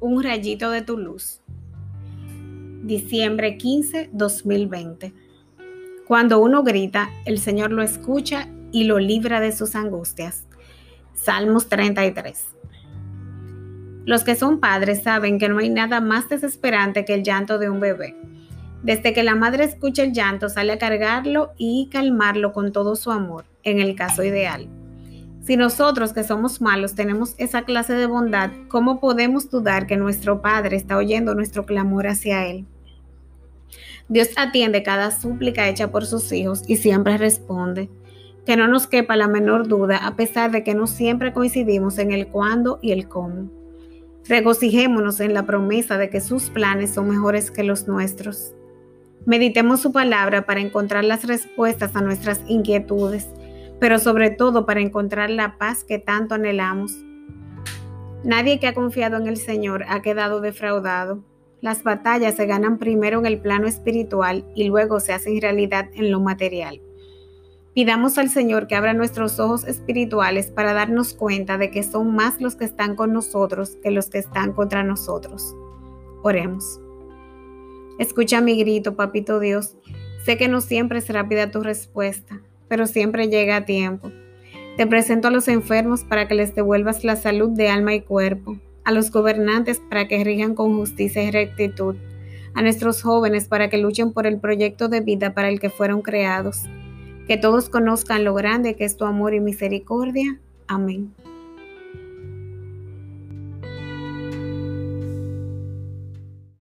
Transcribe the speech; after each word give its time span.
Un 0.00 0.22
rayito 0.22 0.70
de 0.70 0.80
tu 0.80 0.96
luz. 0.96 1.42
Diciembre 2.82 3.58
15, 3.58 4.08
2020. 4.14 5.12
Cuando 6.06 6.40
uno 6.40 6.62
grita, 6.62 7.10
el 7.26 7.38
Señor 7.38 7.70
lo 7.70 7.82
escucha 7.82 8.48
y 8.72 8.84
lo 8.84 8.98
libra 8.98 9.40
de 9.40 9.52
sus 9.52 9.74
angustias. 9.74 10.46
Salmos 11.12 11.68
33. 11.68 12.46
Los 14.06 14.24
que 14.24 14.36
son 14.36 14.58
padres 14.58 15.02
saben 15.02 15.38
que 15.38 15.50
no 15.50 15.58
hay 15.58 15.68
nada 15.68 16.00
más 16.00 16.30
desesperante 16.30 17.04
que 17.04 17.12
el 17.12 17.22
llanto 17.22 17.58
de 17.58 17.68
un 17.68 17.80
bebé. 17.80 18.16
Desde 18.82 19.12
que 19.12 19.22
la 19.22 19.34
madre 19.34 19.64
escucha 19.64 20.02
el 20.02 20.14
llanto, 20.14 20.48
sale 20.48 20.72
a 20.72 20.78
cargarlo 20.78 21.52
y 21.58 21.90
calmarlo 21.92 22.54
con 22.54 22.72
todo 22.72 22.96
su 22.96 23.10
amor, 23.10 23.44
en 23.64 23.80
el 23.80 23.94
caso 23.96 24.24
ideal. 24.24 24.66
Si 25.50 25.56
nosotros 25.56 26.12
que 26.12 26.22
somos 26.22 26.60
malos 26.60 26.94
tenemos 26.94 27.34
esa 27.36 27.62
clase 27.62 27.94
de 27.94 28.06
bondad, 28.06 28.52
¿cómo 28.68 29.00
podemos 29.00 29.50
dudar 29.50 29.88
que 29.88 29.96
nuestro 29.96 30.40
Padre 30.40 30.76
está 30.76 30.96
oyendo 30.96 31.34
nuestro 31.34 31.66
clamor 31.66 32.06
hacia 32.06 32.46
Él? 32.46 32.66
Dios 34.08 34.28
atiende 34.36 34.84
cada 34.84 35.10
súplica 35.10 35.68
hecha 35.68 35.90
por 35.90 36.06
sus 36.06 36.30
hijos 36.30 36.62
y 36.68 36.76
siempre 36.76 37.18
responde. 37.18 37.90
Que 38.46 38.56
no 38.56 38.68
nos 38.68 38.86
quepa 38.86 39.16
la 39.16 39.26
menor 39.26 39.66
duda, 39.66 39.96
a 39.96 40.14
pesar 40.14 40.52
de 40.52 40.62
que 40.62 40.76
no 40.76 40.86
siempre 40.86 41.32
coincidimos 41.32 41.98
en 41.98 42.12
el 42.12 42.28
cuándo 42.28 42.78
y 42.80 42.92
el 42.92 43.08
cómo. 43.08 43.50
Regocijémonos 44.28 45.18
en 45.18 45.34
la 45.34 45.46
promesa 45.46 45.98
de 45.98 46.10
que 46.10 46.20
sus 46.20 46.48
planes 46.50 46.90
son 46.94 47.08
mejores 47.08 47.50
que 47.50 47.64
los 47.64 47.88
nuestros. 47.88 48.54
Meditemos 49.26 49.80
su 49.80 49.90
palabra 49.90 50.46
para 50.46 50.60
encontrar 50.60 51.02
las 51.02 51.24
respuestas 51.24 51.96
a 51.96 52.02
nuestras 52.02 52.40
inquietudes 52.46 53.26
pero 53.80 53.98
sobre 53.98 54.30
todo 54.30 54.66
para 54.66 54.80
encontrar 54.80 55.30
la 55.30 55.58
paz 55.58 55.82
que 55.82 55.98
tanto 55.98 56.34
anhelamos. 56.34 56.92
Nadie 58.22 58.60
que 58.60 58.66
ha 58.66 58.74
confiado 58.74 59.16
en 59.16 59.26
el 59.26 59.38
Señor 59.38 59.84
ha 59.88 60.02
quedado 60.02 60.42
defraudado. 60.42 61.24
Las 61.62 61.82
batallas 61.82 62.36
se 62.36 62.46
ganan 62.46 62.78
primero 62.78 63.18
en 63.18 63.26
el 63.26 63.40
plano 63.40 63.66
espiritual 63.66 64.44
y 64.54 64.64
luego 64.64 65.00
se 65.00 65.14
hacen 65.14 65.40
realidad 65.40 65.88
en 65.94 66.10
lo 66.10 66.20
material. 66.20 66.80
Pidamos 67.74 68.18
al 68.18 68.28
Señor 68.28 68.66
que 68.66 68.74
abra 68.74 68.92
nuestros 68.92 69.38
ojos 69.40 69.64
espirituales 69.64 70.50
para 70.50 70.74
darnos 70.74 71.14
cuenta 71.14 71.56
de 71.56 71.70
que 71.70 71.82
son 71.82 72.14
más 72.14 72.40
los 72.40 72.56
que 72.56 72.64
están 72.64 72.96
con 72.96 73.12
nosotros 73.12 73.76
que 73.82 73.90
los 73.90 74.10
que 74.10 74.18
están 74.18 74.52
contra 74.52 74.82
nosotros. 74.82 75.54
Oremos. 76.22 76.80
Escucha 77.98 78.40
mi 78.40 78.58
grito, 78.58 78.96
papito 78.96 79.38
Dios. 79.40 79.76
Sé 80.24 80.36
que 80.36 80.48
no 80.48 80.60
siempre 80.60 80.98
es 80.98 81.08
rápida 81.08 81.50
tu 81.50 81.62
respuesta, 81.62 82.42
pero 82.70 82.86
siempre 82.86 83.28
llega 83.28 83.56
a 83.56 83.64
tiempo. 83.66 84.12
Te 84.76 84.86
presento 84.86 85.28
a 85.28 85.30
los 85.32 85.48
enfermos 85.48 86.04
para 86.04 86.28
que 86.28 86.36
les 86.36 86.54
devuelvas 86.54 87.02
la 87.04 87.16
salud 87.16 87.50
de 87.50 87.68
alma 87.68 87.94
y 87.94 88.00
cuerpo, 88.00 88.56
a 88.84 88.92
los 88.92 89.10
gobernantes 89.10 89.82
para 89.90 90.06
que 90.06 90.22
rijan 90.22 90.54
con 90.54 90.78
justicia 90.78 91.24
y 91.24 91.32
rectitud, 91.32 91.96
a 92.54 92.62
nuestros 92.62 93.02
jóvenes 93.02 93.48
para 93.48 93.68
que 93.68 93.76
luchen 93.76 94.12
por 94.12 94.26
el 94.26 94.38
proyecto 94.38 94.88
de 94.88 95.00
vida 95.00 95.34
para 95.34 95.48
el 95.48 95.58
que 95.58 95.68
fueron 95.68 96.00
creados. 96.00 96.62
Que 97.26 97.36
todos 97.36 97.68
conozcan 97.68 98.24
lo 98.24 98.34
grande 98.34 98.76
que 98.76 98.84
es 98.84 98.96
tu 98.96 99.04
amor 99.04 99.34
y 99.34 99.40
misericordia. 99.40 100.38
Amén. 100.68 101.12